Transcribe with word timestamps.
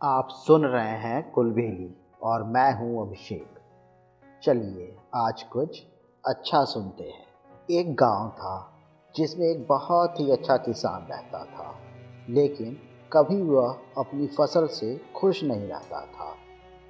आप 0.00 0.28
सुन 0.30 0.64
रहे 0.64 0.96
हैं 0.98 1.30
कुलबेली 1.30 1.96
और 2.22 2.42
मैं 2.44 2.72
हूँ 2.74 3.06
अभिषेक। 3.06 3.58
चलिए, 4.42 4.96
आज 5.14 5.42
कुछ 5.42 5.82
अच्छा 6.24 6.64
सुनते 6.64 7.04
हैं। 7.04 7.26
एक 7.70 7.94
गाँव 7.94 8.28
था, 8.28 8.72
जिसमें 9.14 9.46
एक 9.46 9.66
बहुत 9.68 10.20
ही 10.20 10.30
अच्छा 10.30 10.56
किसान 10.56 11.06
रहता 11.10 11.44
था, 11.44 11.74
लेकिन 12.28 12.76
कभी 13.12 13.40
वह 13.42 13.78
अपनी 13.98 14.26
फ़सल 14.26 14.66
से 14.66 15.00
खुश 15.16 15.42
नहीं 15.44 15.68
रहता 15.68 16.00
था। 16.00 16.34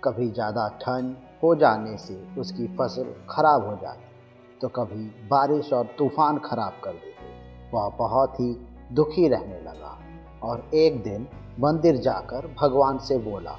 कभी 0.05 0.31
ज़्यादा 0.31 0.69
ठंड 0.69 1.17
हो 1.43 1.55
जाने 1.55 1.97
से 1.97 2.21
उसकी 2.39 2.67
फ़सल 2.67 3.15
खराब 3.31 3.67
हो 3.67 3.77
जाती 3.77 4.59
तो 4.61 4.69
कभी 4.69 5.29
बारिश 5.29 5.73
और 5.73 5.95
तूफ़ान 5.99 6.39
खराब 6.39 6.81
कर 6.85 6.93
देते। 6.93 7.71
वह 7.73 7.89
बहुत 7.89 8.41
ही 8.41 8.53
दुखी 8.93 9.29
रहने 9.29 9.61
लगा 9.61 9.99
और 10.43 10.71
एक 10.75 11.03
दिन 11.03 11.29
मंदिर 11.61 11.97
जाकर 11.97 12.55
भगवान 12.61 12.99
से 12.99 13.19
बोला, 13.19 13.57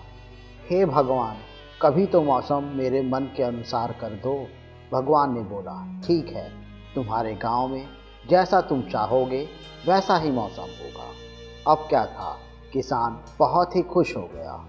हे 0.69 0.85
भगवान, 0.85 1.37
कभी 1.81 2.05
तो 2.05 2.21
मौसम 2.21 2.63
मेरे 2.63 3.01
मन 3.01 3.21
के 3.37 3.43
अनुसार 3.43 3.91
कर 3.91 4.09
दो। 4.09 4.47
भगवान 4.93 5.33
ने 5.33 5.41
बोला, 5.41 6.01
ठीक 6.07 6.27
है, 6.27 6.51
तुम्हारे 6.95 7.33
गाँव 7.33 7.67
में 7.67 7.87
जैसा 8.29 8.61
तुम 8.61 8.81
चाहोगे, 8.81 9.47
वैसा 9.87 10.17
ही 10.17 10.31
मौसम 10.31 10.61
होगा। 10.61 11.07
अब 11.71 11.77
क्या 11.89 12.05
था, 12.05 12.37
किसान 12.73 13.19
बहुत 13.39 13.75
ही 13.75 13.81
खुश 13.81 14.17
हो 14.17 14.29
गया। 14.33 14.65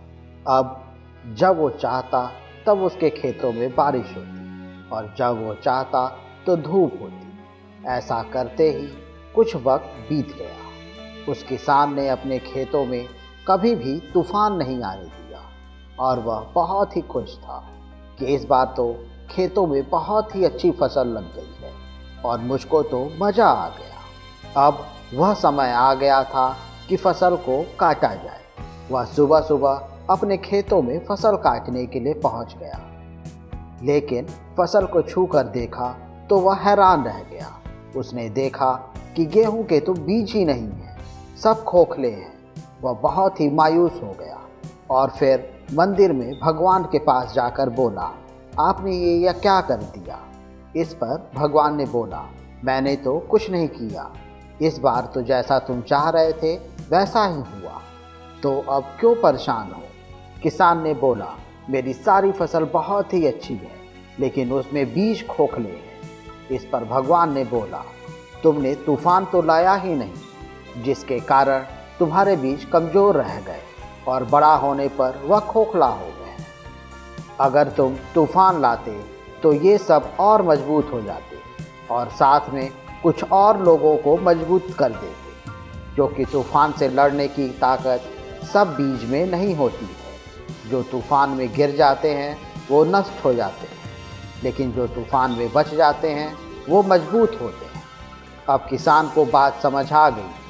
अब 0.48 0.84
जब 1.34 1.58
वो 1.58 1.70
चाहता, 1.70 2.32
तब 2.66 2.82
उसके 2.82 3.10
खेतों 3.10 3.52
में 3.52 3.74
बारिश 3.74 4.16
होती 4.16 4.88
और 4.88 5.14
जब 5.18 5.46
वो 5.46 5.54
चाहता 5.54 6.08
तो 6.46 6.56
धूप 6.56 6.98
होती। 7.02 7.28
ऐसा 7.86 8.22
करते 8.22 8.70
ही 8.70 8.88
कुछ 9.34 9.56
वक्त 9.56 9.86
बीत 10.08 10.36
गया। 10.36 10.67
उस 11.28 11.42
किसान 11.42 11.94
ने 11.94 12.08
अपने 12.08 12.38
खेतों 12.38 12.84
में 12.86 13.06
कभी 13.48 13.74
भी 13.74 13.98
तूफ़ान 14.14 14.56
नहीं 14.56 14.82
आने 14.82 15.04
दिया। 15.04 15.40
और 16.00 16.18
वह 16.18 16.46
बहुत 16.54 16.96
ही 16.96 17.00
खुश 17.02 17.36
था 17.36 17.58
कि 18.18 18.26
इस 18.26 18.44
बार 18.44 18.72
तो 18.76 18.92
खेतों 19.30 19.66
में 19.66 19.88
बहुत 19.90 20.34
ही 20.36 20.44
अच्छी 20.44 20.70
फ़सल 20.70 21.08
लग 21.08 21.34
गई 21.34 21.54
है 21.62 21.72
और 22.24 22.38
मुझको 22.40 22.82
तो 22.82 23.04
मज़ा 23.22 23.46
आ 23.46 23.68
गया। 23.68 24.66
अब 24.66 24.86
वह 25.14 25.34
समय 25.34 25.72
आ 25.72 25.92
गया 25.94 26.22
था 26.24 26.48
कि 26.88 26.96
फ़सल 26.96 27.36
को 27.36 27.62
काटा 27.80 28.14
जाए। 28.14 28.40
वह 28.90 29.04
सुबह 29.04 29.40
सुबह 29.40 29.88
अपने 30.10 30.36
खेतों 30.38 30.82
में 30.82 30.98
फ़सल 31.06 31.36
काटने 31.36 31.86
के 31.86 32.00
लिए 32.00 32.14
पहुँच 32.14 32.54
गया। 32.58 32.80
लेकिन 33.82 34.26
फ़सल 34.58 34.86
को 34.86 35.02
छू 35.02 35.26
कर 35.26 35.46
देखा 35.50 35.88
तो 36.30 36.38
वह 36.40 36.56
हैरान 36.58 37.04
रह 37.04 37.22
गया। 37.22 37.54
उसने 37.96 38.28
देखा 38.30 38.72
कि 39.16 39.24
गेहूँ 39.26 39.64
के 39.64 39.80
तो 39.80 39.92
बीज 39.94 40.32
ही 40.32 40.44
नहीं 40.44 40.68
है। 40.68 40.87
सब 41.42 41.64
खोखले 41.64 42.10
हैं। 42.10 42.32
वह 42.82 42.92
बहुत 42.92 43.40
ही 43.40 43.50
मायूस 43.50 44.00
हो 44.02 44.16
गया 44.20 44.40
और 44.90 45.10
फिर 45.10 45.64
मंदिर 45.74 46.12
में 46.12 46.40
भगवान 46.42 46.84
के 46.84 46.98
पास 46.98 47.32
जाकर 47.34 47.68
बोला, 47.68 48.10
आपने 48.60 48.96
ये 48.96 49.16
या 49.18 49.32
क्या 49.32 49.60
कर 49.60 49.76
दिया? 49.76 50.18
इस 50.76 50.94
पर 50.94 51.30
भगवान 51.34 51.76
ने 51.76 51.84
बोला, 51.84 52.24
मैंने 52.64 52.96
तो 52.96 53.18
कुछ 53.18 53.50
नहीं 53.50 53.68
किया। 53.68 54.10
इस 54.62 54.78
बार 54.78 55.10
तो 55.14 55.22
जैसा 55.22 55.58
तुम 55.58 55.80
चाह 55.80 56.08
रहे 56.10 56.32
थे, 56.32 56.56
वैसा 56.90 57.26
ही 57.26 57.34
हुआ। 57.34 57.80
तो 58.42 58.58
अब 58.60 58.82
क्यों 59.00 59.14
परेशान 59.14 59.72
हो? 59.72 59.82
किसान 60.42 60.82
ने 60.82 60.94
बोला, 60.94 61.34
मेरी 61.70 61.92
सारी 61.92 62.32
फ़सल 62.32 62.64
बहुत 62.64 63.14
ही 63.14 63.26
अच्छी 63.26 63.54
है, 63.54 63.70
लेकिन 64.20 64.52
उसमें 64.52 64.86
बीज 64.86 65.26
खोखले 65.26 65.68
हैं। 65.68 66.48
इस 66.50 66.64
पर 66.64 66.84
भगवान 66.84 67.32
ने 67.32 67.44
बोला, 67.44 67.82
तुमने 68.42 68.74
तूफ़ान 68.74 69.24
तो 69.24 69.42
लाया 69.42 69.74
ही 69.74 69.94
नहीं 69.94 70.14
जिसके 70.78 71.18
कारण 71.22 71.64
तुम्हारे 71.98 72.36
बीज 72.36 72.64
कमज़ोर 72.64 73.16
रह 73.16 73.40
गए 73.40 73.62
और 74.08 74.24
बड़ा 74.26 74.54
होने 74.56 74.88
पर 74.98 75.20
वह 75.24 75.40
खोखला 75.42 75.86
हो 75.86 76.06
गए। 76.08 76.44
अगर 77.40 77.68
तुम 77.68 77.96
तूफ़ान 78.14 78.60
लाते 78.60 78.98
तो 79.42 79.52
ये 79.54 79.76
सब 79.78 80.10
और 80.20 80.42
मज़बूत 80.42 80.90
हो 80.92 81.00
जाते 81.02 81.36
और 81.90 82.08
साथ 82.10 82.50
में 82.50 82.70
कुछ 83.02 83.24
और 83.24 83.62
लोगों 83.62 83.96
को 83.96 84.16
मज़बूत 84.22 84.74
कर 84.78 84.92
देते 84.92 85.94
क्योंकि 85.94 86.24
तूफ़ान 86.24 86.72
से 86.72 86.88
लड़ने 86.88 87.28
की 87.28 87.48
ताकत 87.60 88.10
सब 88.52 88.74
बीज 88.76 89.04
में 89.10 89.24
नहीं 89.26 89.54
होती 89.56 89.86
है। 89.86 90.70
जो 90.70 90.82
तूफ़ान 90.82 91.30
में 91.30 91.52
गिर 91.54 91.74
जाते 91.76 92.10
हैं, 92.10 92.36
वो 92.70 92.84
नष्ट 92.86 93.24
हो 93.24 93.32
जाते 93.34 93.66
हैं, 93.66 93.76
लेकिन 94.42 94.72
जो 94.72 94.86
तूफ़ान 94.88 95.30
में 95.30 95.52
बच 95.52 95.74
जाते 95.74 96.10
हैं, 96.10 96.34
वो 96.68 96.82
मज़बूत 96.82 97.38
होते 97.42 97.66
हैं। 97.66 97.82
अब 98.48 98.66
किसान 98.70 99.08
को 99.08 99.24
बात 99.26 99.60
समझ 99.62 99.92
आ 99.92 100.08
गई। 100.10 100.47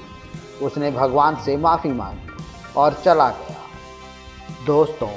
उसने 0.63 0.91
भगवान 0.91 1.37
से 1.37 1.57
माफ़ी 1.57 1.93
मांगी 1.93 2.73
और 2.77 2.95
चला 3.05 3.29
गया। 3.31 3.57
दोस्तों, 4.67 5.09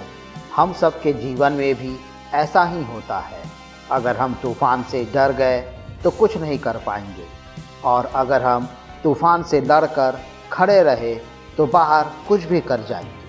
हम 0.56 0.74
सब 0.74 1.02
के 1.02 1.14
जीवन 1.14 1.54
में 1.54 1.76
भी 1.76 1.96
ऐसा 2.34 2.64
ही 2.64 2.84
होता 2.84 3.20
है। 3.20 3.44
अगर 3.92 4.18
हम 4.18 4.34
तूफ़ान 4.42 4.84
से 4.84 5.04
डर 5.14 5.32
गए 5.34 5.60
तो 6.04 6.12
कुछ 6.12 6.38
नहीं 6.38 6.58
कर 6.60 6.78
पाएँगे। 6.78 7.26
और 7.86 8.06
अगर 8.06 8.42
हम 8.44 8.68
तूफ़ान 9.04 9.44
से 9.44 9.62
डर 9.62 9.86
कर 9.90 10.20
खड़े 10.52 10.82
रहे 10.84 11.14
तो 11.58 11.66
बाहर 11.68 12.12
कुछ 12.28 12.44
भी 12.44 12.62
कर 12.62 12.84
जाएँगे। 12.84 13.20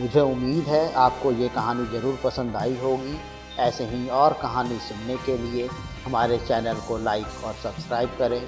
मुझे 0.00 0.20
उम्मीद 0.20 0.64
है 0.64 0.92
आपको 0.96 1.32
ये 1.32 1.48
कहानी 1.48 1.84
ज़रूर 1.90 2.18
पसंद 2.24 2.56
आई 2.56 2.76
होगी। 2.76 3.18
ऐसे 3.58 3.84
ही 3.84 4.08
और 4.08 4.32
कहानी 4.42 4.78
सुनने 4.78 5.16
के 5.16 5.36
लिए 5.38 5.68
हमारे 6.04 6.38
चैनल 6.38 6.76
को 6.88 6.98
लाइक 6.98 7.44
और 7.44 7.54
सब्सक्राइब 7.54 8.08
करें। 8.18 8.42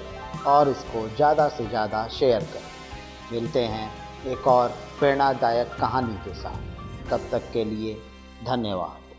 और 0.47 0.69
इसको 0.69 1.07
ज़्यादा 1.07 1.47
से 1.49 1.67
ज़्यादा 1.67 2.07
शेयर 2.07 2.43
करें। 2.43 2.69
मिलते 3.31 3.65
हैं 3.65 3.89
एक 4.27 4.47
और 4.47 4.69
प्रेरणादायक 4.99 5.75
कहानी 5.79 6.15
के 6.25 6.33
साथ। 6.33 7.09
तब 7.09 7.29
तक 7.31 7.51
के 7.53 7.63
लिए 7.65 7.93
धन्यवाद। 8.45 9.10